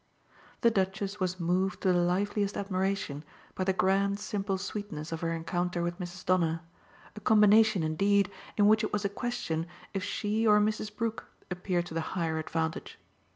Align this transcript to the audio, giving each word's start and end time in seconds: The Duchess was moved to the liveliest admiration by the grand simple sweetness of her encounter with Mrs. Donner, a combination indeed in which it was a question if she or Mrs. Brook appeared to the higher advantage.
The 0.61 0.71
Duchess 0.71 1.19
was 1.19 1.39
moved 1.39 1.81
to 1.81 1.93
the 1.93 1.99
liveliest 1.99 2.57
admiration 2.57 3.23
by 3.53 3.65
the 3.65 3.71
grand 3.71 4.19
simple 4.19 4.57
sweetness 4.57 5.11
of 5.11 5.21
her 5.21 5.31
encounter 5.31 5.83
with 5.83 5.99
Mrs. 5.99 6.25
Donner, 6.25 6.61
a 7.15 7.19
combination 7.19 7.83
indeed 7.83 8.31
in 8.57 8.65
which 8.67 8.83
it 8.83 8.91
was 8.91 9.05
a 9.05 9.09
question 9.09 9.67
if 9.93 10.03
she 10.03 10.47
or 10.47 10.59
Mrs. 10.59 10.91
Brook 10.95 11.25
appeared 11.51 11.85
to 11.85 11.93
the 11.93 12.01
higher 12.17 12.39
advantage. 12.39 12.97